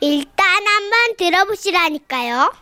[0.00, 2.52] 일단 한번 들어보시라니까요.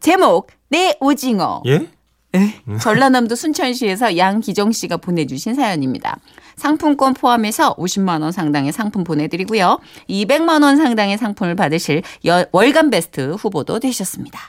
[0.00, 1.62] 제목 내 오징어.
[1.66, 1.88] 예?
[2.34, 6.16] 에, 전라남도 순천시에서 양기정 씨가 보내주신 사연입니다.
[6.56, 9.78] 상품권 포함해서 50만 원 상당의 상품 보내드리고요.
[10.08, 14.40] 200만 원 상당의 상품을 받으실 여- 월간 베스트 후보도 되셨습니다.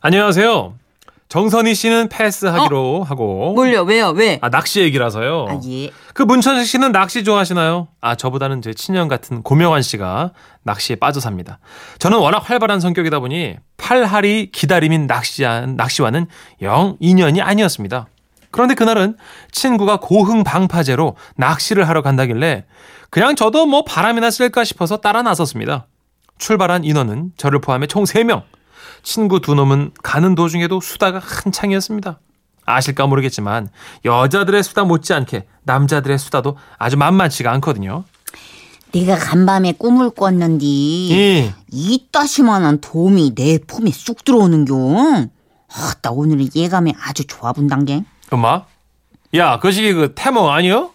[0.00, 0.74] 안녕하세요.
[1.28, 3.54] 정선희 씨는 패스하기로 하고.
[3.54, 3.82] 뭘요?
[3.82, 4.10] 왜요?
[4.10, 4.38] 왜?
[4.42, 5.46] 아, 낚시 얘기라서요.
[5.48, 5.90] 아, 예.
[6.12, 7.88] 그 문천식 씨는 낚시 좋아하시나요?
[8.00, 10.32] 아, 저보다는 제 친형 같은 고명환 씨가
[10.62, 11.58] 낚시에 빠져 삽니다.
[11.98, 16.26] 저는 워낙 활발한 성격이다 보니 팔할이 기다림인 낚시, 낚시와는
[16.62, 18.06] 영 인연이 아니었습니다.
[18.50, 19.16] 그런데 그날은
[19.50, 22.64] 친구가 고흥 방파제로 낚시를 하러 간다길래
[23.10, 25.86] 그냥 저도 뭐 바람이나 쓸까 싶어서 따라 나섰습니다.
[26.38, 28.42] 출발한 인원은 저를 포함해 총 3명.
[29.02, 32.18] 친구 두 놈은 가는 도중에도 수다가 한창이었습니다.
[32.66, 33.68] 아실까 모르겠지만
[34.04, 38.04] 여자들의 수다 못지않게 남자들의 수다도 아주 만만치가 않거든요.
[38.92, 41.54] 내가 간밤에 꿈을 꿨는디 예.
[41.70, 45.26] 이따시만한 돔이 내 품에 쑥 들어오는겨.
[45.76, 48.04] 아따 오늘은 예감이 아주 좋아 본단게.
[48.30, 48.62] 엄마?
[49.34, 50.90] 야, 그 시기 그 태몽 아니요?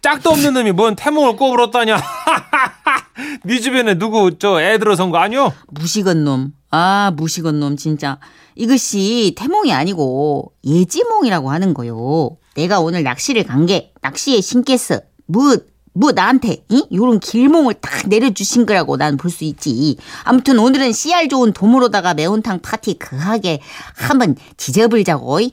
[0.00, 2.00] 짝도 없는 놈이 뭔 태몽을 꼬불었다냐?
[3.44, 5.52] 네 주변에 누구 저 애 들어선 거 아니요?
[5.68, 6.52] 무식한 놈.
[6.70, 8.18] 아, 무식한 놈, 진짜.
[8.54, 12.36] 이것이 태몽이 아니고 예지몽이라고 하는 거요.
[12.54, 15.00] 내가 오늘 낚시를 간 게 낚시에 신겠어.
[15.26, 15.56] 뭐,
[15.92, 16.86] 뭐 나한테, 이?
[16.92, 19.96] 요런 길몽을 딱 내려주신 거라고 난 볼 수 있지.
[20.24, 23.60] 아무튼 오늘은 씨알 좋은 돔으로다가 매운탕 파티 그하게
[23.96, 25.40] 한번 지져불자고.
[25.40, 25.52] 이.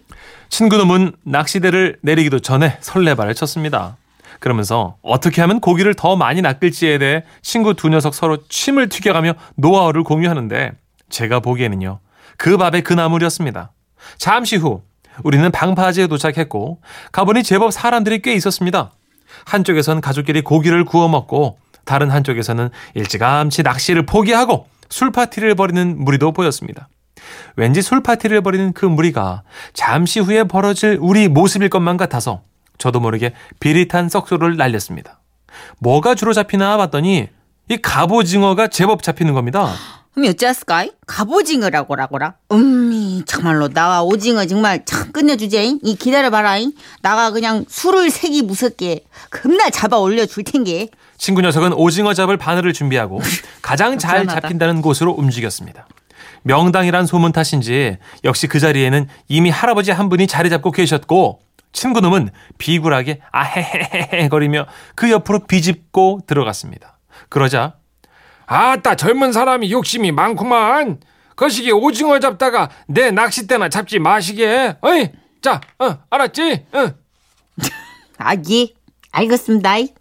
[0.50, 3.98] 친구놈은 낚시대를 내리기도 전에 설레발을 쳤습니다.
[4.40, 10.04] 그러면서 어떻게 하면 고기를 더 많이 낚을지에 대해 친구 두 녀석 서로 침을 튀겨가며 노하우를
[10.04, 10.72] 공유하는데
[11.10, 12.00] 제가 보기에는요.
[12.38, 13.72] 그 밥의 그 나물이었습니다.
[14.18, 14.82] 잠시 후
[15.24, 18.92] 우리는 방파제에 도착했고 가보니 제법 사람들이 꽤 있었습니다.
[19.46, 26.90] 한쪽에선 가족끼리 고기를 구워 먹고 다른 한쪽에서는 일찌감치 낚시를 포기하고 술 파티를 벌이는 무리도 보였습니다.
[27.56, 29.44] 왠지 술 파티를 벌이는 그 무리가
[29.74, 32.42] 잠시 후에 벌어질 우리 모습일 것만 같아서
[32.78, 35.20] 저도 모르게 비릿한 썩소를 날렸습니다.
[35.80, 37.28] 뭐가 주로 잡히나 봤더니
[37.70, 39.74] 이 갑오징어가 제법 잡히는 겁니다.
[40.18, 40.88] 그럼 어찌했을까?
[41.06, 42.34] 갑오징어라고 라고라.
[42.52, 45.78] 음이 정말로 나와 오징어 정말 참 끝내주제.
[45.84, 46.58] 이 기다려봐라.
[46.58, 46.74] 이.
[47.04, 50.90] 나가 그냥 술을 색이 무섭게 겁나 잡아 올려줄 텐게.
[51.20, 53.22] 친구 녀석은 오징어 잡을 바늘을 준비하고
[53.62, 54.42] 가장 잘 불안하다.
[54.42, 55.88] 잡힌다는 곳으로 움직였습니다.
[56.42, 61.42] 명당이란 소문 탓인지 역시 그 자리에는 이미 할아버지 한 분이 자리 잡고 계셨고
[61.74, 66.98] 친구놈은 비굴하게 아헤헤헤 거리며 그 옆으로 비집고 들어갔습니다.
[67.30, 67.76] 그러자
[68.48, 71.00] 아따 젊은 사람이 욕심이 많구만.
[71.36, 74.78] 거시기 오징어 잡다가 내 낚싯대나 잡지 마시게.
[74.82, 75.10] 어이,
[75.42, 76.66] 자, 어, 알았지?
[76.74, 76.96] 응.
[78.18, 78.68] 아 예.
[79.12, 79.78] 알겠습니다.
[79.78, 79.94] 이.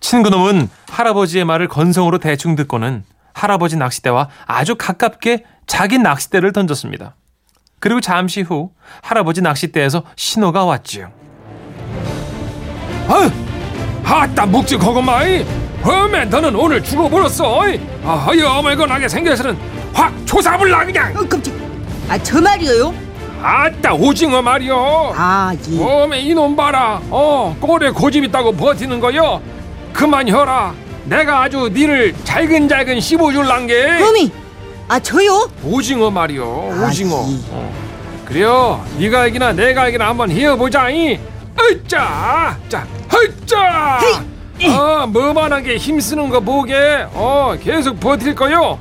[0.00, 3.04] 친구놈은 할아버지의 말을 건성으로 대충 듣고는
[3.34, 7.14] 할아버지 낚싯대와 아주 가깝게 자기 낚싯대를 던졌습니다.
[7.78, 8.72] 그리고 잠시 후
[9.02, 11.12] 할아버지 낚싯대에서 신호가 왔지요.
[13.06, 13.47] 아,
[14.08, 15.44] 아따 묵직하고 마이.
[15.82, 17.62] 어메 너는 오늘 죽어버렸어.
[18.04, 18.26] 아,
[18.58, 19.56] 어물건하게 생겨서는
[19.92, 21.14] 확 조사불나 그냥.
[21.16, 21.52] 어 깜짝.
[22.08, 22.94] 아저 말이에요?
[23.42, 25.12] 아따 오징어 말이요.
[25.14, 25.82] 아 예.
[25.82, 29.40] 어메 이놈 봐라 어 꼴에 고집 있다고 버티는 거요
[29.92, 34.32] 그만 혀라 내가 아주 니를 잘근잘근 씹어줄란게 어미.
[34.88, 35.48] 아 저요?
[35.62, 37.36] 오징어 말이요 오징어 아, 예.
[37.52, 37.72] 어.
[38.24, 41.20] 그래요 네가 알기나 내가 알기나 한번 해보자이
[41.60, 44.00] 으짜 자 으짜
[44.66, 48.78] 어 뭐만하게 힘쓰는 거 보게 어 계속 버틸 거요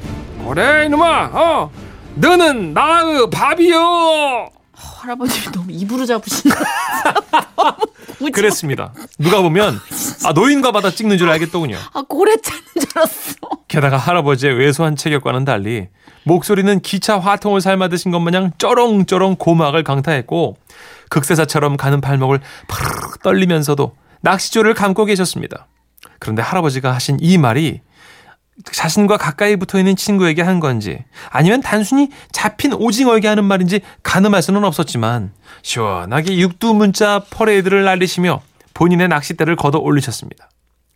[0.48, 1.72] 그래 이놈아 어
[2.16, 4.50] 너는 나의 밥이요
[4.98, 6.56] 할아버님이 너무 입으로 잡으신다.
[8.34, 8.94] 그랬습니다.
[9.18, 9.80] 누가 보면
[10.26, 11.78] 아 노인과 바다 찍는 줄 알겠더군요.
[11.94, 13.34] 아 고래 찾는 줄 알았어.
[13.68, 15.88] 게다가 할아버지의 왜소한 체격과는 달리
[16.24, 20.58] 목소리는 기차 화통을 삶아드신 것 마냥 쩌렁쩌렁 고막을 강타했고
[21.10, 25.68] 극세사처럼 가는 발목을 파르르 떨리면서도 낚시줄을 감고 계셨습니다.
[26.20, 27.82] 그런데 할아버지가 하신 이 말이
[28.72, 34.64] 자신과 가까이 붙어 있는 친구에게 한 건지 아니면 단순히 잡힌 오징어에게 하는 말인지 가늠할 수는
[34.64, 35.32] 없었지만
[35.62, 38.42] 시원하게 육두문자 퍼레이드를 날리시며
[38.74, 40.50] 본인의 낚싯대를 걷어 올리셨습니다.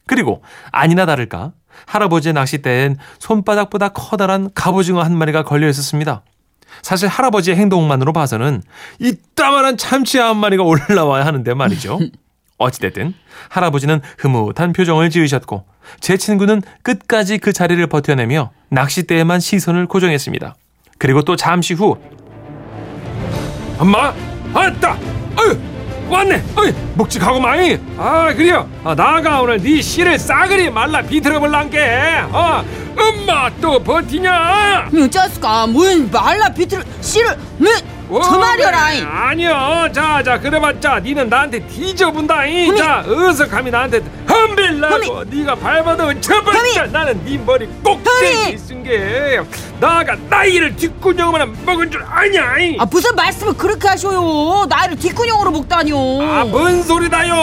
[0.07, 1.53] 그리고 아니나 다를까
[1.85, 6.23] 할아버지의 낚싯대엔 손바닥보다 커다란 갑오징어 한 마리가 걸려 있었습니다.
[6.81, 8.63] 사실 할아버지의 행동만으로 봐서는
[8.99, 11.99] 이따만한 참치 한 마리가 올라와야 하는데 말이죠.
[12.61, 13.13] 어찌됐든
[13.49, 15.65] 할아버지는 흐뭇한 표정을 지으셨고
[15.99, 20.55] 제 친구는 끝까지 그 자리를 버텨내며 낚싯대에만 시선을 고정했습니다.
[20.97, 21.97] 그리고 또 잠시 후
[23.79, 24.13] 엄마
[24.53, 24.97] 아따
[25.37, 25.57] 아유
[26.11, 26.43] 왔네.
[26.57, 27.79] 어이, 묵직하고 많이.
[27.97, 28.69] 아, 그래요.
[28.83, 31.79] 아, 나가 오늘 네 씨를 싸그리 말라 비틀어볼란게.
[32.31, 32.65] 어,
[32.97, 34.89] 엄마 또 버티냐?
[34.93, 37.69] 어쩌스까 뭔 말라 비틀 씨를 왜
[38.23, 39.01] 저 말이야라 이.
[39.03, 39.87] 아니요.
[39.93, 42.75] 자, 자, 그래봤자 니는 나한테 뒤져본다잉.
[42.75, 48.53] 자, 어서 감히 나한테 험빌라고 네가 밟아도 쳐봤자 나는 네 머리 꼭대기.
[48.53, 49.39] 있은 게
[49.79, 52.55] 나가 나이를 뒷구녕만 먹은 줄 아냐?
[52.79, 57.33] 아 무슨 말씀을 그렇게 하셔요 나를 뒷구녕으로 먹다니요 아, 뭔 소리다요?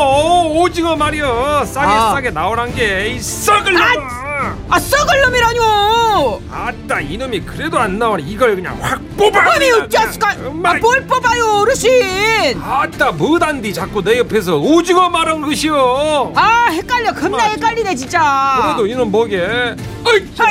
[0.54, 1.64] 오징어 말이여.
[1.66, 2.10] 싸게 아.
[2.12, 4.27] 싸게 나오란 게, 이 썩을 놈아.
[4.68, 9.52] 아 썩을 놈이라뇨 아따, 이놈이 그래도 안 나오니 이걸 그냥 확 뽑아.
[9.54, 9.70] 아니.
[9.70, 10.70] 어쩌스까 엄마.
[10.70, 16.32] 아뭘 뽑아요 어르신 아따, 뭐단디 자꾸 내 옆에서 오징어 말한 것이여.
[16.36, 19.76] 아 헷갈려 겁나 헷갈리네 진짜 그래도 이놈 뭐게?
[20.04, 20.44] 어이짜,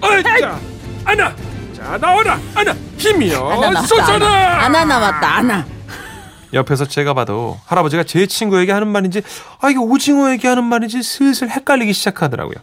[0.00, 0.58] 어이짜,
[1.04, 1.34] 아나.
[1.76, 2.74] 자, 나오라, 아나.
[2.98, 3.48] 힘이여.
[3.48, 4.26] 하나 나왔다 쏘쏘라.
[4.26, 5.66] 하나, 하나 남았다 하나
[6.52, 9.22] 옆에서 제가 봐도 할아버지가 제 친구에게 하는 말인지
[9.60, 12.56] 아 이게 오징어에게 하는 말인지 슬슬 헷갈리기 시작하더라고요.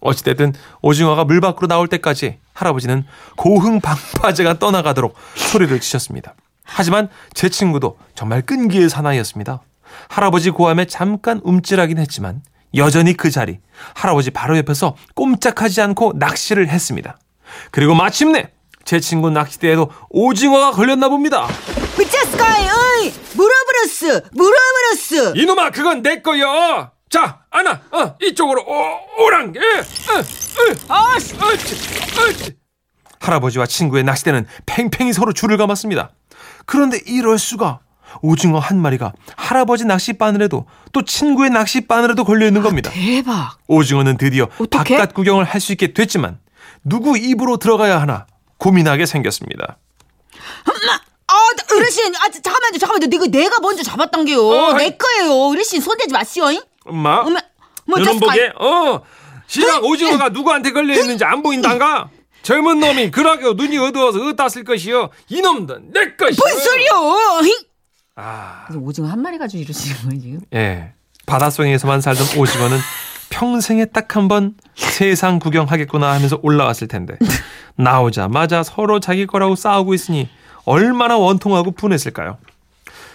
[0.00, 3.04] 어찌됐든 오징어가 물 밖으로 나올 때까지 할아버지는
[3.36, 6.34] 고흥 방파제가 떠나가도록 소리를 치셨습니다.
[6.64, 9.62] 하지만 제 친구도 정말 끈기의 사나이였습니다.
[10.08, 12.42] 할아버지 고함에 잠깐 움찔하긴 했지만
[12.76, 13.58] 여전히 그 자리
[13.94, 17.18] 할아버지 바로 옆에서 꼼짝하지 않고 낚시를 했습니다.
[17.72, 18.50] 그리고 마침내
[18.84, 21.48] 제 친구 낚시대에도 오징어가 걸렸나 봅니다.
[21.98, 26.90] 어쩌스까 어이 물어버렸어 물어버렸어 이놈아 그건 내 거요.
[27.10, 31.74] 자 아나 어 이쪽으로 오, 오랑 예, 어, 어, 아씨 어찌,
[32.20, 32.56] 어찌.
[33.20, 36.10] 할아버지와 친구의 낚싯대는 팽팽히 서로 줄을 감았습니다.
[36.66, 37.80] 그런데 이럴 수가
[38.22, 42.90] 오징어 한 마리가 할아버지 낚싯바늘에도 또 친구의 낚싯바늘에도 걸려 있는 겁니다.
[42.92, 44.96] 대박 오징어는 드디어 어떡해?
[44.96, 46.38] 바깥 구경을 할 수 있게 됐지만
[46.84, 48.26] 누구 입으로 들어가야 하나
[48.58, 49.78] 고민하게 생겼습니다.
[50.64, 51.00] 아, 나-
[51.72, 53.06] 어르신, 아, 잠깐만요, 잠깐만요.
[53.06, 54.44] 내가, 내가 먼저 잡았던 게요.
[54.48, 55.32] 어, 내 거예요.
[55.48, 56.50] 어르신, 손대지 마시오.
[56.50, 56.60] 잉?
[56.90, 57.38] 엄마, 어머,
[57.86, 58.26] 뭐, 어쩌스까?
[58.26, 59.02] 보게 어
[59.46, 62.08] 시장 오징어가 누구한테 걸려 있는지 안 보인단가?
[62.42, 66.90] 젊은 놈이 그러게 눈이 어두워서 어디다 쓸 것이요 이놈들 내 것이요 뭔 소리요?
[67.44, 67.54] 잉?
[68.16, 70.38] 아, 오징어 한 마리 가지고 이러시는 거예요?
[70.54, 70.92] 예
[71.26, 72.78] 바닷속에서만 살던 오징어는
[73.30, 77.16] 평생에 딱 한 번 세상 구경하겠구나 하면서 올라왔을 텐데
[77.76, 80.28] 나오자마자 서로 자기 거라고 싸우고 있으니
[80.64, 82.38] 얼마나 원통하고 분했을까요?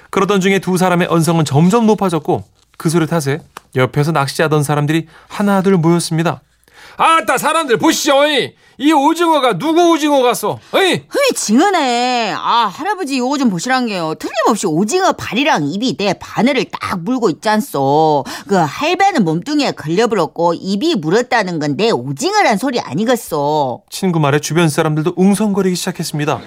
[0.10, 2.44] 그러던 중에 두 사람의 언성은 점점 높아졌고
[2.78, 3.42] 그 소리 탓에
[3.76, 6.42] 옆에서 낚시하던 사람들이 하나둘 모였습니다.
[6.98, 8.26] 아따 사람들 보시죠.
[8.26, 10.60] 이, 이 오징어가 누구 오징어 같소?
[10.72, 11.04] 어이?
[11.10, 12.34] 흠이 징하네.
[12.38, 14.14] 아, 할아버지 요거 좀 보시란 게요.
[14.18, 18.24] 틀림없이 오징어 발이랑 입이 내 바늘을 딱 물고 있잖소.
[18.48, 23.84] 그 할배는 몸뚱이에 걸려버렸고 입이 물었다는 건 내 오징어란 소리 아니겠소.
[23.90, 26.40] 친구 말에 주변 사람들도 웅성거리기 시작했습니다.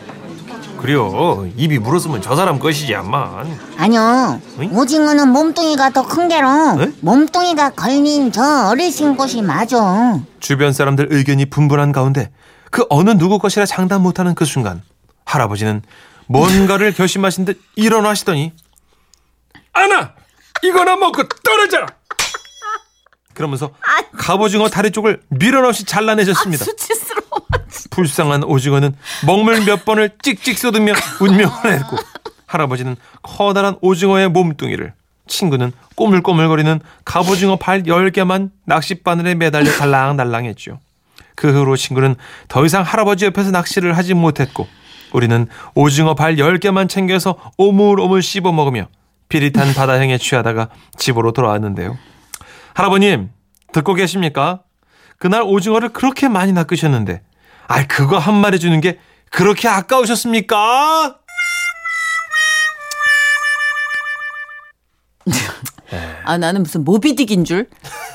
[0.78, 1.48] 그래요.
[1.56, 3.58] 입이 물었으면 저 사람 것이지 암만.
[3.76, 4.40] 아니요.
[4.60, 4.76] 응?
[4.76, 6.92] 오징어는 몸뚱이가 더 큰 게로 네?
[7.00, 10.18] 몸뚱이가 걸린 저 어르신 것이 맞아.
[10.40, 12.30] 주변 사람들 의견이 분분한 가운데
[12.70, 14.82] 그 어느 누구 것이라 장담 못하는 그 순간
[15.24, 15.82] 할아버지는
[16.26, 18.52] 뭔가를 결심하신 듯 일어나시더니
[19.72, 20.12] 아나
[20.62, 21.86] 이거나 먹고 떨어져라
[23.34, 23.70] 그러면서
[24.16, 26.97] 갑오징어 다리 쪽을 밀어넣이 잘라내셨습니다 수치스러워.
[27.98, 28.94] 불쌍한 오징어는
[29.26, 31.96] 먹물 몇 번을 찍찍 쏟으며 운명을 했고
[32.46, 34.92] 할아버지는 커다란 오징어의 몸뚱이를
[35.26, 40.78] 친구는 꼬물꼬물거리는 갑오징어 발 10개만 낚싯바늘에 매달려 달랑달랑했죠.
[41.34, 42.14] 그 후로 친구는
[42.46, 44.68] 더 이상 할아버지 옆에서 낚시를 하지 못했고
[45.12, 48.86] 우리는 오징어 발 10개만 챙겨서 오물오물 씹어 먹으며
[49.28, 51.98] 비릿한 바다 향에 취하다가 집으로 돌아왔는데요.
[52.74, 53.30] 할아버님
[53.72, 54.60] 듣고 계십니까?
[55.18, 57.22] 그날 오징어를 그렇게 많이 낚으셨는데
[57.68, 58.98] 아 그거 한 마리 주는 게
[59.30, 61.18] 그렇게 아까우셨습니까?
[66.24, 67.68] 아, 나는 무슨 모비딕인 줄?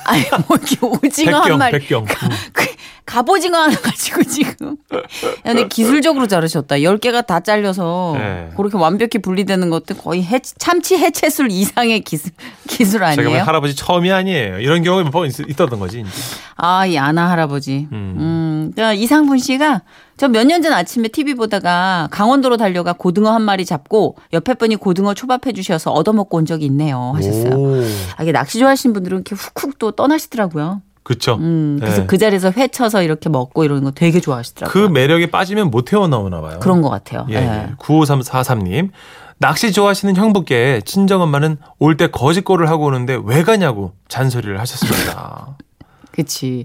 [0.05, 1.79] 아니, 뭐, 이렇게 오징어 한 백경 마리.
[1.79, 2.05] 백경
[2.53, 2.65] 그,
[3.05, 4.77] 갑오징어 하나 가지고 지금.
[4.93, 5.01] 야,
[5.43, 6.77] 근데 기술적으로 자르셨다.
[6.77, 8.50] 10개가 다 잘려서 네.
[8.55, 12.31] 그렇게 완벽히 분리되는 것도 거의 해, 참치 해체술 이상의 기술,
[12.67, 13.43] 기술 제가 아니에요?
[13.43, 14.60] 할아버지 처음이 아니에요.
[14.60, 16.01] 이런 경험이 몇번 있었던 거지.
[16.01, 16.10] 이제.
[16.55, 17.88] 아, 이 아나 할아버지.
[17.91, 18.15] 음.
[18.17, 18.43] 음.
[18.77, 19.82] 음 이상분 씨가
[20.17, 24.75] 저 몇 년 전 아침에 TV 보다가 강원도로 달려가 고등어 한 마리 잡고 옆에 분이
[24.77, 27.12] 고등어 초밥해 주셔서 얻어먹고 온 적이 있네요.
[27.15, 27.53] 하셨어요.
[27.55, 27.82] 오,
[28.17, 30.82] 아, 이게 낚시 좋아하시는 분들은 이렇게 훅훅 또 떠나시더라고요.
[31.03, 31.36] 그쵸.
[31.36, 32.08] 음, 그래서 네.
[32.08, 34.89] 그 자리에서 회 쳐서 이렇게 먹고 이러는 거 되게 그 좋아하시더라고요.
[34.89, 36.60] 매력에 빠지면 못 헤어나오나 봐요.
[36.62, 37.25] 그런 것 같아요.
[37.29, 37.39] 예, 예.
[37.41, 37.70] 예.
[37.79, 38.89] 95343님.
[39.38, 45.58] 낚시 좋아하시는 형부께 친정엄마는 올 때 거짓골을 하고 오는데 왜 가냐고 잔소리를 하셨습니다.
[46.13, 46.63] 그치.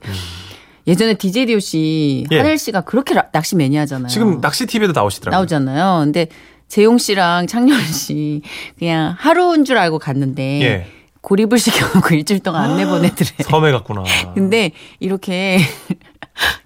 [0.88, 2.38] 예전에 DJ 디오 씨, 예.
[2.38, 4.09] 하늘 씨가 그렇게 라- 낚시 매니아잖아요.
[4.09, 5.37] 지금 낚시 TV에도 나오시더라고요.
[5.38, 6.00] 나오잖아요.
[6.04, 6.26] 근데
[6.66, 8.42] 재용 씨랑 창렬 씨
[8.78, 10.87] 그냥 하루인 줄 알고 갔는데 예.
[11.21, 13.28] 고립을 시켜놓고 일주일 동안 안 내보내더래.
[13.42, 14.02] 섬에 갔구나.
[14.35, 15.59] 근데 이렇게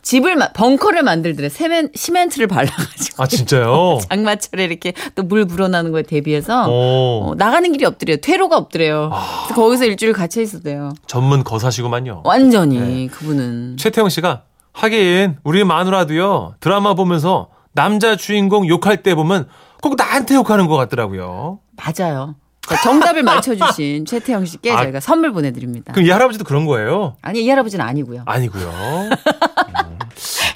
[0.03, 1.49] 집을 마- 벙커를 만들더래.
[1.49, 3.99] 세멘 시멘트를 발라가지고 아 진짜요?
[4.11, 8.17] 장마철에 이렇게 또 물 불어나는 거에 대비해서 오, 어, 나가는 길이 없더래요.
[8.19, 9.11] 퇴로가 없더래요.
[9.13, 9.45] 아.
[9.47, 10.93] 그래서 거기서 일주일 갇혀 있었대요.
[11.07, 12.23] 전문 거사시구만요.
[12.25, 13.07] 완전히 네.
[13.07, 19.49] 그분은 최태영 씨가 하긴 우리 마누라도요 드라마 보면서 남자 주인공 욕할 때 보면
[19.81, 21.61] 꼭 나한테 욕하는 것 같더라고요.
[21.77, 22.35] 맞아요.
[22.67, 24.83] 그러니까 정답을 맞춰주신 최태영 씨께 아.
[24.83, 25.93] 저희가 선물 보내드립니다.
[25.93, 27.17] 그럼 이 할아버지도 그런 거예요?
[27.23, 28.23] 아니 이 할아버지는 아니고요.
[28.27, 28.69] 아니고요.
[28.69, 29.99] 음.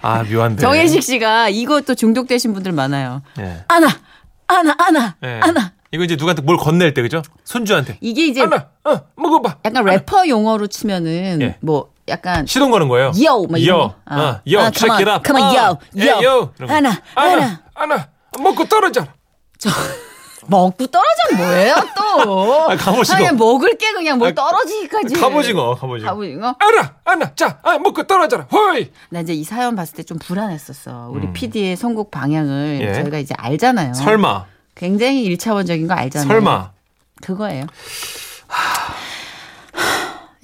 [0.02, 0.60] 아 묘한데.
[0.60, 3.22] 정혜식 씨가 이것도 중독되신 분들 많아요.
[3.40, 3.64] 예.
[3.68, 3.88] 아나,
[4.46, 5.40] 아나, 아나, 예.
[5.42, 5.72] 아나.
[5.92, 7.22] 이거 이제 누구한테 뭘 건넬 때 그죠?
[7.44, 7.98] 손주한테.
[8.00, 9.58] 이게 이제 아나, 어, 먹어봐.
[9.64, 11.56] 약간 래퍼 용어로 치면은 예.
[11.60, 13.10] 뭐 약간 시동 거는 거예요.
[13.20, 14.14] yo 막 이런 요, 거.
[14.14, 15.22] 어, 요, 아, check it up.
[15.26, 16.52] come on, 어, yo, 예, yo.
[16.60, 17.60] 하나, 아나, 하나.
[17.74, 18.08] 아나,
[18.40, 19.06] 먹고 떨어져.
[19.58, 19.70] 저
[20.48, 22.70] 먹고 떨어져 뭐예요 또?
[22.70, 23.16] 아, 갑오징어.
[23.18, 25.14] 그냥 먹을 게 그냥 뭐 아, 떨어지기까지.
[25.14, 26.10] 갑오징어, 갑오징어.
[26.10, 26.56] 갑오징어?
[26.58, 28.46] 아나, 아나, 자, 아, 먹고 떨어져라.
[28.52, 28.90] 호이.
[29.10, 31.10] 나 이제 이 사연 봤을 때 좀 불안했었어.
[31.12, 32.88] 우리 PD의 선곡 방향을 음.
[32.88, 32.94] 예.
[32.94, 33.94] 저희가 이제 알잖아요.
[33.94, 36.28] 설마, 굉장히 일차원적인 거 알잖아요.
[36.28, 36.70] 설마.
[37.22, 37.64] 그거예요.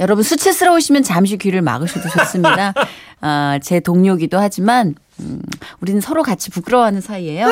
[0.01, 2.75] 여러분 수치스러우시면 잠시 귀를 막으셔도 좋습니다.
[3.21, 5.41] 아, 제 동료기도 하지만 음,
[5.81, 7.49] 우리는 서로 같이 부끄러워하는 사이예요.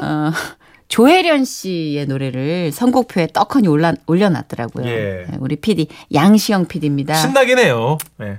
[0.00, 0.32] 어,
[0.92, 4.86] 조혜련 씨의 노래를 선곡표에 떡하니 올라, 올려놨더라고요.
[4.86, 5.26] 예.
[5.26, 7.14] 네, 우리 PD 양시영 PD입니다.
[7.14, 7.96] 신나긴 해요.
[8.18, 8.36] 네.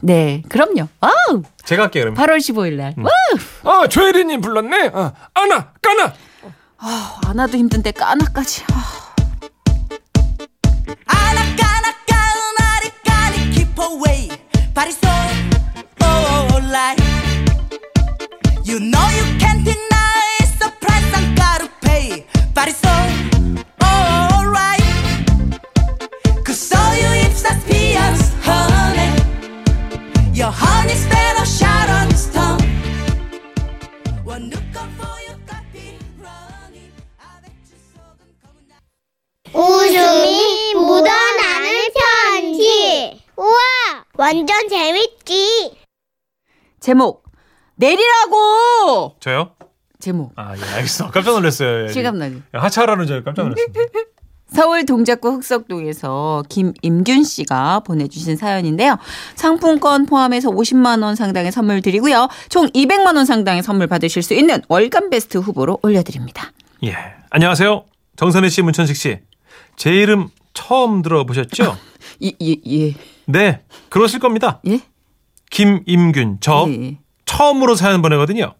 [0.00, 0.88] 네, 그럼요.
[1.00, 1.42] 와우!
[1.64, 2.20] 제가 할게요, 그러면.
[2.20, 2.94] 8월 15일 날.
[2.98, 3.04] 음.
[3.04, 3.82] 와우!
[3.84, 4.90] 아, 조혜련 님 불렀네.
[4.94, 6.12] 아, 아나까나.
[7.24, 8.64] 안 와도 힘든데 까나까지.
[8.72, 9.05] 아.
[47.76, 49.16] 내리라고.
[49.20, 49.50] 저요?
[49.98, 51.10] 제목 아, 예, 알겠어.
[51.10, 51.84] 깜짝 놀랐어요.
[51.84, 51.88] 예.
[51.88, 52.42] 실감나지.
[52.52, 53.80] 하차하라는 줄 깜짝 놀랐습니다.
[54.48, 58.96] 서울 동작구 흑석동에서 김임균 씨가 보내주신 사연인데요.
[59.34, 62.28] 상품권 포함해서 50만 원 상당의 선물 드리고요.
[62.48, 66.52] 총 200만 원 상당의 선물 받으실 수 있는 월간 베스트 후보로 올려드립니다.
[66.84, 66.94] 예.
[67.30, 67.84] 안녕하세요.
[68.14, 69.18] 정선혜 씨, 문천식 씨.
[69.76, 71.76] 제 이름 처음 들어보셨죠?
[72.22, 72.94] 예, 예, 예.
[73.26, 73.62] 네.
[73.88, 74.60] 그러실 겁니다.
[74.68, 74.80] 예?
[75.50, 76.38] 김임균.
[76.40, 76.98] 저 예, 예.
[77.26, 78.54] 처음으로 사연 보내거든요.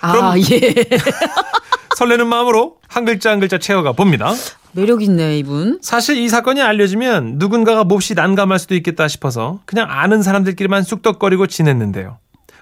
[0.00, 0.74] 아, 예.
[1.96, 4.32] 설레는 마음으로 한 글자 한 글자 채워가 봅니다.
[4.72, 5.78] 매력 있네, 이분.
[5.82, 12.18] 사실 이 사건이 알려지면 누군가가 몹시 난감할 수도 있겠다 싶어서 그냥 아는 사람들끼리만 쑥덕거리고 지냈는데요.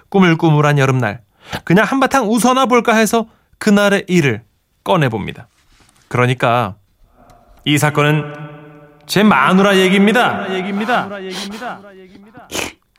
[0.09, 1.21] 꾸물꾸물한 여름날
[1.63, 3.27] 그냥 한바탕 웃어나 볼까 해서
[3.59, 4.43] 그날의 일을
[4.83, 5.47] 꺼내 봅니다.
[6.07, 6.75] 그러니까
[7.65, 8.33] 이 사건은
[9.05, 10.47] 제 마누라 얘기입니다.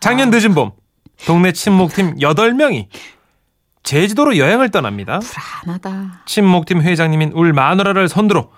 [0.01, 0.73] 작년 늦은 봄
[1.27, 2.87] 동네 친목팀 8명이
[3.83, 5.21] 제주도로 여행을 떠납니다.
[5.21, 6.23] 불안하다.
[6.27, 8.53] 친목팀 회장님인 울 마누라를 선두로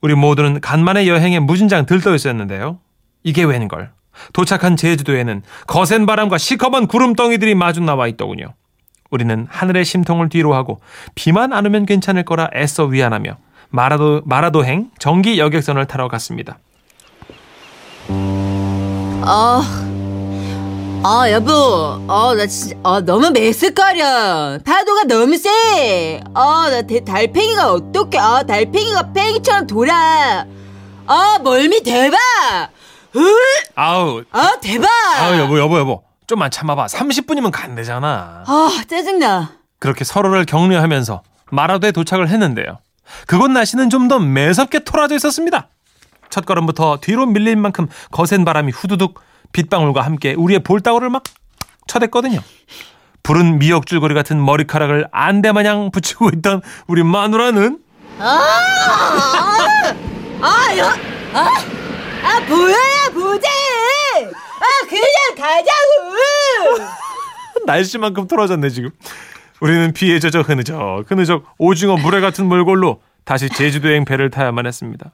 [0.00, 2.78] 우리 모두는 간만에 여행에 무진장 들떠 있었는데요.
[3.22, 3.90] 이게 웬걸.
[4.32, 8.54] 도착한 제주도에는 거센 바람과 시커먼 구름덩이들이 마주 나와 있더군요.
[9.10, 10.80] 우리는 하늘의 심통을 뒤로 하고
[11.14, 13.36] 비만 안 오면 괜찮을 거라 애써 위안하며
[13.70, 16.58] 마라도 마라도행 정기 여객선을 타러 갔습니다.
[19.24, 19.91] 아,
[21.04, 21.52] 아 여보,
[22.06, 24.58] 어나 진짜 어, 너무 메스꺼려.
[24.64, 26.20] 파도가 너무 세.
[26.32, 28.18] 어나 달팽이가 어떡해?
[28.18, 30.46] 아 달팽이가 팽이처럼 돌아.
[31.06, 32.16] 아 멀미 대박.
[33.16, 33.20] 으,
[33.74, 34.88] 아우, 아 대박.
[35.18, 36.86] 아우 여보 여보 여보 좀만 참아봐.
[36.86, 38.44] 30분이면 간대잖아.
[38.46, 39.52] 아 짜증나.
[39.80, 42.78] 그렇게 서로를 격려하면서 마라도에 도착을 했는데요.
[43.26, 45.68] 그곳 날씨는 좀 더 매섭게 토라져 있었습니다.
[46.30, 49.20] 첫 걸음부터 뒤로 밀릴 만큼 거센 바람이 후두둑
[49.52, 51.24] 빗방울과 함께 우리의 볼따구를 막
[51.86, 52.40] 쳐댔거든요.
[53.22, 57.78] 푸른 미역줄거리 같은 머리카락을 안대마냥 붙이고 있던 우리 마누라는
[58.18, 58.48] 아
[60.76, 60.86] 여,
[61.32, 61.48] 아,
[62.24, 62.76] 아 뭐야
[63.14, 63.46] 보재.
[63.46, 65.06] 아 그냥
[65.36, 66.82] 가자고.
[67.66, 68.90] 날씨만큼 토라졌네 지금.
[69.60, 75.12] 우리는 비에 젖어 흐느적 흐느적 오징어 물회 같은 몰골로 다시 제주도행 배를 타야만 했습니다.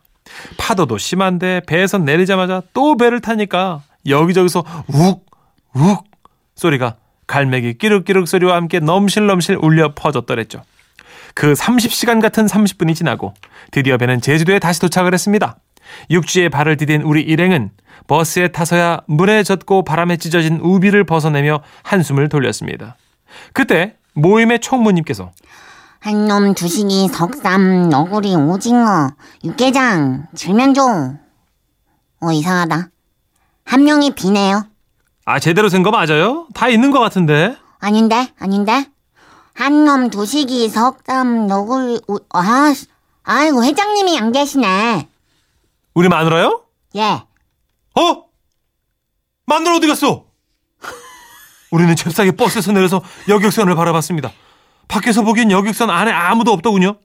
[0.57, 5.28] 파도도 심한데 배에서 내리자마자 또 배를 타니까 여기저기서 욱
[5.74, 6.04] 욱
[6.54, 6.96] 소리가
[7.26, 10.62] 갈매기 끼륵끼륵 소리와 함께 넘실넘실 울려 퍼졌더랬죠.
[11.34, 13.34] 그 30시간 같은 30분이 지나고
[13.70, 15.56] 드디어 배는 제주도에 다시 도착을 했습니다.
[16.10, 17.70] 육지에 발을 디딘 우리 일행은
[18.06, 22.96] 버스에 타서야 물에 젖고 바람에 찢어진 우비를 벗어내며 한숨을 돌렸습니다.
[23.52, 25.30] 그때 모임의 총무님께서
[26.00, 29.10] 한놈 두식이 석삼 너구리 오징어
[29.44, 30.82] 육개장 칠면조
[32.20, 32.90] 어 이상하다
[33.68, 34.64] 한 명이 비네요
[35.25, 36.48] 아 제대로 센 거 맞아요?
[36.54, 38.87] 다 있는 것 같은데 아닌데 아닌데
[39.54, 42.72] 한놈 두식이 석삼 너구리 오, 아
[43.25, 45.08] 아이고 회장님이 안 계시네
[45.94, 46.62] 우리 마누라요?
[46.96, 47.02] 예
[47.94, 48.25] 어?
[49.46, 50.25] 마누라 어디 갔어?
[51.70, 54.30] 우리는 잽싸게 버스에서 내려서 여객선을 바라봤습니다.
[54.88, 56.96] 밖에서 보기엔 여객선 안에 아무도 없더군요.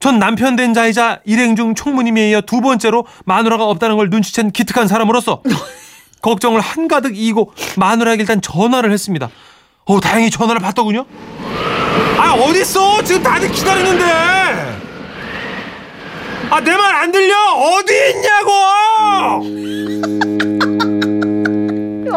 [0.00, 4.88] 전 남편 된 자이자 일행 중 총무님에 이어 두 번째로 마누라가 없다는 걸 눈치챈 기특한
[4.88, 5.42] 사람으로서
[6.22, 9.28] 걱정을 한가득 이고 마누라에게 일단 전화를 했습니다.
[9.84, 11.04] 어, 다행히 전화를 받더군요.
[12.18, 13.02] 아, 어딨어?
[13.04, 14.04] 지금 다들 기다리는데.
[16.50, 17.34] 아, 내 말 안 들려?
[17.54, 18.50] 어디 있냐고!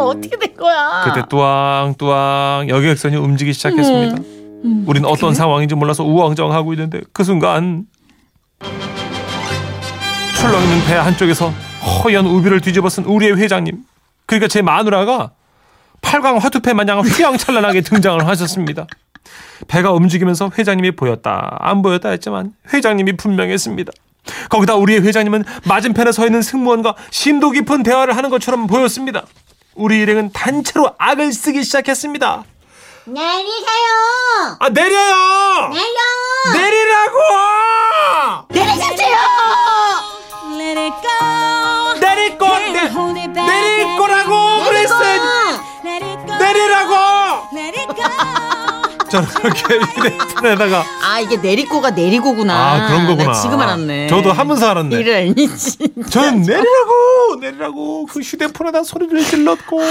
[0.10, 1.04] 어떻게 된 거야?
[1.06, 4.43] 그때 뚜왕뚜왕 여객선이 움직이기 시작했습니다.
[4.64, 7.86] 우린 어떤 상황인지 몰라서 우왕좌왕하고 있는데 그 순간
[10.38, 11.54] 출렁 있는 배 한쪽에서
[12.04, 13.84] 허연 우비를 뒤집어 쓴 우리의 회장님
[14.26, 15.32] 그러니까 제 마누라가
[16.02, 18.88] 팔광 화투패 마냥 휘황찬란하게 등장을 하셨습니다.
[19.68, 23.92] 배가 움직이면서 회장님이 보였다 안 보였다 했지만 회장님이 분명했습니다.
[24.50, 29.26] 거기다 우리의 회장님은 맞은편에 서 있는 승무원과 심도 깊은 대화를 하는 것처럼 보였습니다.
[29.76, 32.44] 우리 일행은 단체로 악을 쓰기 시작했습니다.
[33.06, 35.70] 내리세요 아 내려요!
[35.74, 36.00] 내려
[36.54, 37.18] 내리라고!
[38.50, 39.18] 내리세요
[40.56, 41.10] Let it go.
[42.00, 42.88] 내릴 거 내.
[43.34, 45.22] 내릴 거라고 그랬어요.
[45.84, 46.36] Let it go.
[46.38, 46.94] 내리라고!
[49.22, 52.54] 그렇게 휴대폰에다가 아 이게 내리꼬가 내리고구나.
[52.54, 53.32] 아 그런 거구나.
[53.32, 54.08] 나 지금 알았네.
[54.08, 55.34] 저도 하면서 알았네.
[55.36, 56.10] 진짜.
[56.10, 59.82] 저는 내리라고 내리라고 그 휴대폰에다 소리를 질렀고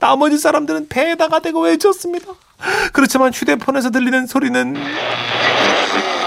[0.00, 2.26] 나머지 사람들은 배에다가 대고 외쳤습니다.
[2.92, 4.76] 그렇지만 휴대폰에서 들리는 소리는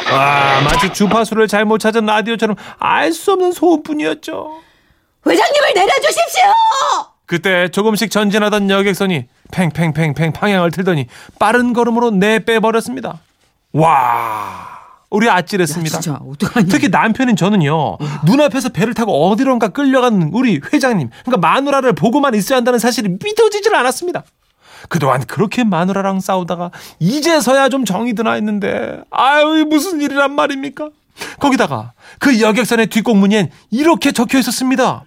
[0.09, 4.59] 아 마치 주파수를 잘못 찾은 라디오처럼 알 수 없는 소음뿐이었죠.
[5.25, 6.43] 회장님을 내려주십시오.
[7.25, 11.07] 그때 조금씩 전진하던 여객선이 팽팽팽팽 방향을 틀더니
[11.39, 13.19] 빠른 걸음으로 내빼버렸습니다.
[13.73, 14.67] 와
[15.09, 15.99] 우리 아찔했습니다.
[15.99, 16.67] 진짜 어떡하냐.
[16.69, 22.77] 특히 남편인 저는요 눈앞에서 배를 타고 어디론가 끌려가는 우리 회장님 그러니까 마누라를 보고만 있어야 한다는
[22.77, 24.23] 사실이 믿어지질 않았습니다
[24.89, 30.89] 그동안 그렇게 마누라랑 싸우다가 이제서야 좀 정이 드나 했는데 아유 무슨 일이란 말입니까
[31.39, 35.05] 거기다가 그 여객선의 뒷공문엔 이렇게 적혀 있었습니다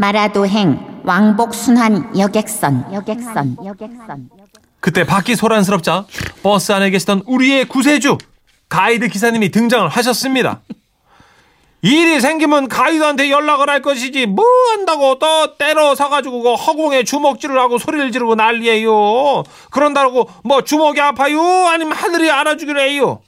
[0.00, 4.30] 마라도행 왕복 순환 여객선 여객선 여객선
[4.80, 6.06] 그때 밖이 소란스럽자
[6.42, 8.16] 버스 안에 계시던 우리의 구세주
[8.70, 10.62] 가이드 기사님이 등장을 하셨습니다.
[11.82, 17.76] 일이 생기면 가이드한테 연락을 할 것이지 뭐 한다고 또 때려 서가지고 그 허공에 주먹질을 하고
[17.76, 19.42] 소리를 지르고 난리예요.
[19.70, 21.42] 그런다고 뭐 주먹이 아파요?
[21.68, 23.20] 아니면 하늘이 알아주기로 해요?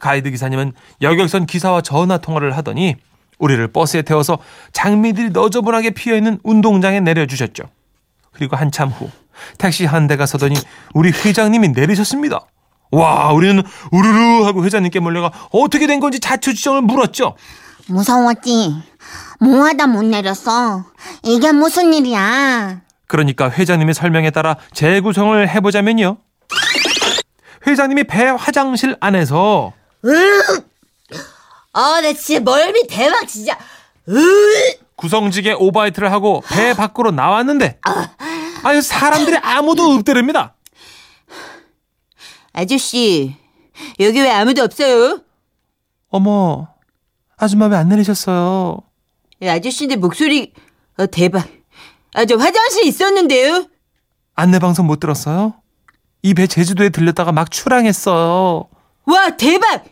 [0.00, 2.96] 가이드 기사님은 여객선 기사와 전화 통화를 하더니
[3.38, 4.38] 우리를 버스에 태워서
[4.72, 7.64] 장미들이 너저분하게 피어있는 운동장에 내려주셨죠.
[8.32, 9.10] 그리고 한참 후
[9.58, 10.56] 택시 한 대가 서더니
[10.94, 12.40] 우리 회장님이 내리셨습니다.
[12.92, 17.34] 와, 우리는 우르르 하고 회장님께 몰려가 어떻게 된 건지 자초지종을 물었죠.
[17.88, 18.74] 무서웠지
[19.40, 20.84] 뭐하다 못 내렸어
[21.22, 26.16] 이게 무슨 일이야 그러니까 회장님의 설명에 따라 재구성을 해보자면요.
[27.66, 29.72] 회장님이 배 화장실 안에서
[31.76, 33.58] 아, 나 진짜 멀미 대박 진짜.
[34.96, 37.80] 구성지게 오바이트를 하고 배 밖으로 나왔는데
[38.62, 40.54] 아유 사람들이 아무도 없더랍니다.
[42.52, 43.36] 아저씨,
[44.00, 45.20] 여기 왜 아무도 없어요?
[46.08, 46.68] 어머
[47.36, 48.78] 아줌마 왜 안 내리셨어요?
[49.42, 50.54] 야, 아저씨인데 목소리
[50.98, 51.46] 어, 대박.
[52.14, 53.66] 아, 저 화장실 있었는데요.
[54.34, 55.54] 안내 방송 못 들었어요?
[56.22, 58.64] 이 배 제주도에 들렸다가 막 출항했어요.
[59.04, 59.84] 와, 대박.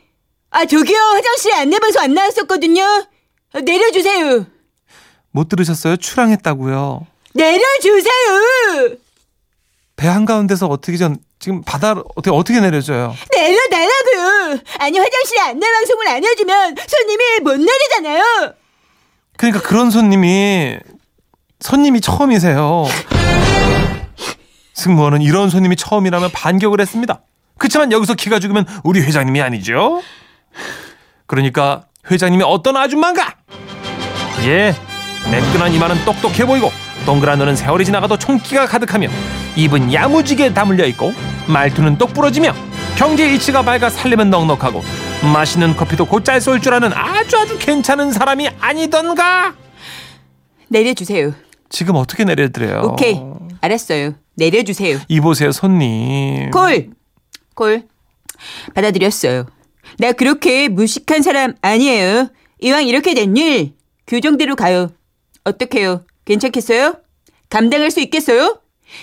[0.54, 0.96] 아, 저기요.
[0.96, 2.82] 화장실에 안내방송 안 나왔었거든요.
[3.54, 4.46] 어, 내려주세요.
[5.32, 5.96] 못 들으셨어요?
[5.96, 7.04] 출항했다고요.
[7.32, 8.96] 내려주세요.
[9.96, 13.14] 배 한가운데서 어떻게 전 지금 바다 어떻게 어떻게 내려줘요?
[13.34, 14.60] 내려달라고요.
[14.78, 18.54] 아니, 화장실에 안내방송을 안 해주면 손님이 못 내리잖아요.
[19.36, 20.78] 그러니까 그런 손님이
[21.58, 22.84] 손님이 처음이세요.
[24.74, 27.22] 승무원은 이런 손님이 처음이라면 반격을 했습니다.
[27.58, 30.00] 그렇지만 여기서 기가 죽으면 우리 회장님이 아니죠.
[31.26, 33.34] 그러니까 회장님이 어떤 아줌마인가?
[34.44, 34.74] 예,
[35.30, 36.70] 매끈한 이마는 똑똑해 보이고
[37.06, 39.08] 동그란 눈은 세월이 지나가도 총기가 가득하며
[39.56, 41.12] 입은 야무지게 다물려 있고
[41.48, 42.54] 말투는 똑부러지며
[42.96, 44.82] 경제 이치가 밝아 살림은 넉넉하고
[45.32, 49.54] 맛있는 커피도 곧잘 쏠 줄 아는 아주 아주 괜찮은 사람이 아니던가
[50.68, 51.32] 내려주세요.
[51.70, 53.20] 지금 어떻게 내려드려요 오케이.
[53.60, 54.14] 알았어요.
[54.36, 54.98] 내려주세요.
[55.08, 56.90] 이 보세요 손님 콜!
[57.54, 57.84] 콜.
[58.74, 59.46] 받아들였어요.
[59.98, 62.28] 나 그렇게 무식한 사람 아니에요.
[62.60, 63.72] 이왕 이렇게 된 일,
[64.06, 64.90] 규정대로 가요.
[65.44, 66.04] 어떡해요?
[66.24, 66.94] 괜찮겠어요?
[67.50, 68.58] 감당할 수 있겠어요?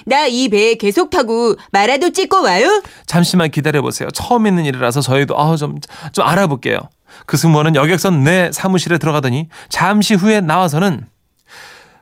[0.06, 2.82] 나 이 배에 계속 타고 마라도 찍고 와요?
[3.08, 5.80] 잠시만 기다려보세요 처음 있는 일이라서 저희도 아, 좀,
[6.13, 6.80] 좀 알아볼게요
[7.26, 11.06] 그 승무원은 여객선 내 사무실에 들어가더니 잠시 후에 나와서는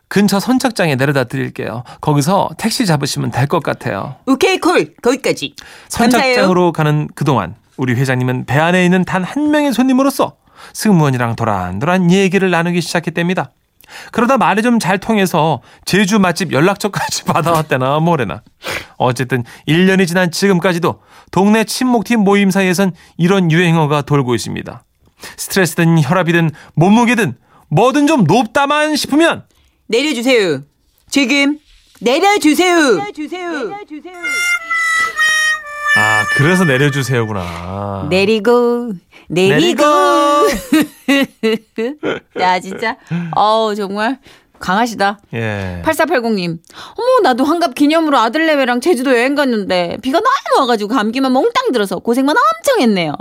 [0.07, 4.93] 근처 선착장에 내려다 드릴게요 거기서 택시 잡으시면 될 것 같아요 오케이, 콜.
[5.01, 5.55] 거기까지.
[5.91, 6.33] 감사해요.
[6.35, 10.35] 선착장으로 가는 그동안 우리 회장님은 배 안에 있는 단 한 명의 손님으로서
[10.73, 13.51] 승무원이랑 도란도란 얘기를 나누기 시작했답니다.
[14.11, 18.43] 그러다 말이 좀 잘 통해서 제주 맛집 연락처까지 받아왔대나 뭐래나.
[18.97, 24.83] 어쨌든 1년이 지난 지금까지도 동네 친목팀 모임 사이에선 이런 유행어가 돌고 있습니다.
[25.37, 27.35] 스트레스든 혈압이든 몸무게든
[27.69, 29.43] 뭐든 좀 높다만 싶으면
[29.87, 30.61] 내려주세요.
[31.09, 31.57] 지금
[32.01, 32.95] 내려주세요.
[32.95, 33.51] 내려주세요.
[35.97, 38.07] 아 그래서 내려주세요구나.
[38.09, 38.93] 내리고
[39.27, 39.83] 내리고.
[42.39, 42.95] 야 진짜
[43.35, 44.19] 어우 정말
[44.59, 45.19] 강하시다.
[45.33, 45.81] 예.
[45.85, 46.57] 8480님.
[46.97, 52.35] 어머, 나도 환갑 기념으로 아들내외랑 제주도 여행 갔는데 비가 너무 와가지고 감기만 몽땅 들어서 고생만
[52.35, 53.13] 엄청 했네요.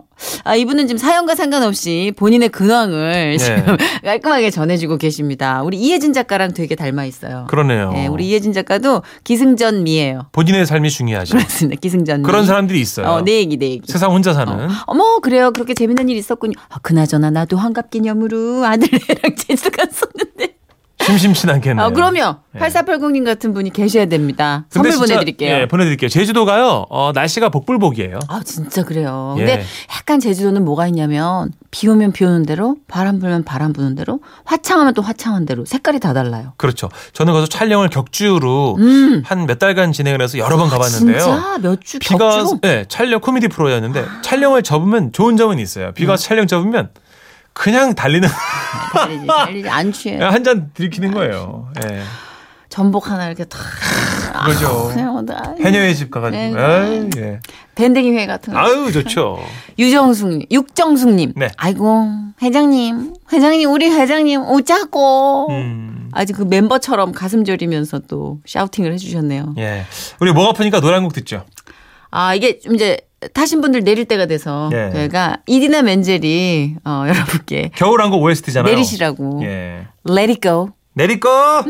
[0.44, 3.36] 아, 이분은 지금 사연과 상관없이 본인의 근황을 예.
[3.38, 5.62] 지금 깔끔하게 전해주고 계십니다.
[5.62, 7.46] 우리 이혜진 작가랑 되게 닮아 있어요.
[7.48, 7.92] 그러네요.
[7.96, 10.26] 예, 우리 이혜진 작가도 기승전 미예요.
[10.32, 11.36] 본인의 삶이 중요하죠.
[11.36, 11.78] 그렇습니다.
[11.80, 12.26] 기승전 미.
[12.26, 13.06] 그런 사람들이 있어요.
[13.06, 13.90] 어, 내 얘기, 내 얘기.
[13.90, 14.68] 세상 혼자 사는.
[14.86, 15.52] 어 머, 그래요.
[15.52, 16.54] 그렇게 재밌는 일 있었군요.
[16.68, 20.57] 아, 그나저나 나도 환갑 기념으로 아들내랑 제주 갔었는데.
[21.08, 21.86] 심심치 않겠네요.
[21.86, 22.36] 아, 그럼요.
[22.54, 22.58] 예.
[22.58, 24.66] 8480님 같은 분이 계셔야 됩니다.
[24.70, 25.54] 선물 진짜, 보내드릴게요.
[25.54, 26.08] 예, 보내드릴게요.
[26.08, 26.86] 제주도가요.
[26.90, 28.18] 어, 날씨가 복불복이에요.
[28.28, 29.34] 아, 진짜 그래요.
[29.38, 29.44] 예.
[29.44, 29.64] 근데
[29.96, 34.94] 약간 제주도는 뭐가 있냐면 비 오면 비 오는 대로 바람 불면 바람 부는 대로 화창하면
[34.94, 36.52] 또 화창한 대로 색깔이 다 달라요.
[36.56, 36.88] 그렇죠.
[37.12, 39.22] 저는 거기서 촬영을 격주로 음.
[39.24, 41.18] 한몇 달간 진행을 해서 여러 번 가봤는데요.
[41.18, 42.58] 진짜 몇 주 격주로?
[42.62, 45.92] 네, 촬영 코미디 프로였는데 촬영을 접으면 좋은 점은 있어요.
[45.92, 46.88] 비가 와서 촬영 접으면
[47.58, 48.28] 그냥 달리는
[48.94, 50.18] 달리지, 달리지 안 취해.
[50.22, 51.68] 한잔 들이키는 거예요.
[51.84, 52.02] 예.
[52.68, 53.58] 전복 하나 이렇게 탁.
[54.44, 54.88] 그거죠.
[54.92, 56.40] 그냥 뭐, 아, 해녀의 집 가가지고.
[56.40, 56.52] 네.
[56.54, 57.40] 에이, 예.
[57.74, 58.58] 밴댕이 회 같은 거.
[58.60, 59.38] 아유 좋죠.
[59.78, 61.32] 유정숙님, 육정숙님.
[61.36, 61.48] 네.
[61.56, 62.06] 아이고,
[62.42, 65.48] 회장님, 회장님, 우리 회장님 오자고.
[65.50, 69.54] 음, 아직 그 멤버처럼 가슴 저리면서 또 샤우팅을 해주셨네요.
[69.58, 69.84] 예.
[70.20, 71.44] 우리 목 아프니까 노래 한 곡 듣죠.
[72.10, 72.98] 아, 이게 좀 이제
[73.34, 74.90] 타신 분들 내릴 때가 돼서 예.
[74.92, 78.72] 저희가 이디나 멘젤이 어, 여러분께 겨울 한곡 OST잖아요.
[78.72, 79.86] 내리시라고 예.
[80.08, 80.70] Let it go.
[80.94, 81.64] 내릴 거.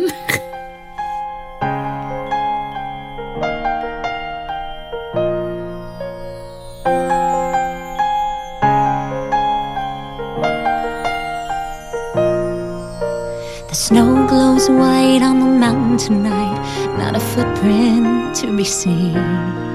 [13.69, 16.59] The snow glows white on the mountain tonight,
[16.97, 19.68] not a footprint to be seen.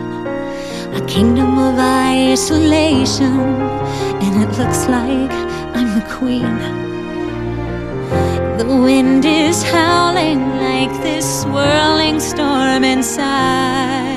[0.95, 3.39] A kingdom of isolation,
[4.23, 5.32] and it looks like
[5.75, 6.60] I'm the queen.
[8.60, 14.12] The wind is howling like this swirling storm inside.